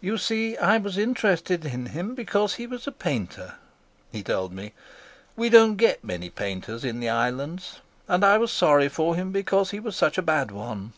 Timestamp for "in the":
6.84-7.08